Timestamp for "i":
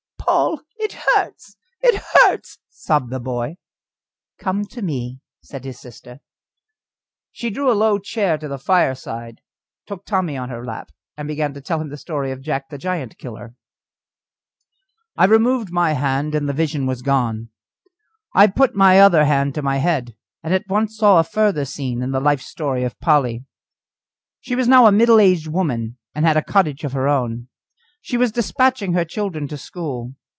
15.17-15.25, 18.33-18.47